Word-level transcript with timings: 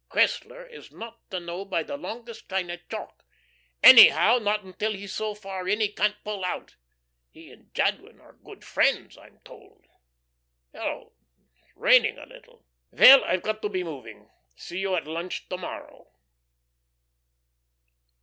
Cressler 0.09 0.65
is 0.67 0.91
not 0.91 1.19
to 1.29 1.39
know 1.39 1.63
by 1.63 1.83
the 1.83 1.95
longest 1.95 2.47
kind 2.47 2.71
of 2.71 2.79
chalk; 2.89 3.23
anyhow 3.83 4.39
not 4.39 4.63
until 4.63 4.93
he's 4.93 5.13
so 5.13 5.35
far 5.35 5.67
in, 5.67 5.79
he 5.79 5.89
can't 5.89 6.15
pull 6.23 6.43
out. 6.43 6.75
He 7.29 7.51
and 7.51 7.71
Jadwin 7.75 8.19
are 8.19 8.33
good 8.43 8.63
friends, 8.65 9.15
I'm 9.15 9.37
told. 9.45 9.85
Hello, 10.73 11.13
it's 11.53 11.77
raining 11.77 12.17
a 12.17 12.25
little. 12.25 12.65
Well, 12.89 13.23
I've 13.23 13.43
got 13.43 13.61
to 13.61 13.69
be 13.69 13.83
moving. 13.83 14.27
See 14.55 14.79
you 14.79 14.95
at 14.95 15.05
lunch 15.05 15.47
to 15.49 15.57
morrow." 15.57 16.07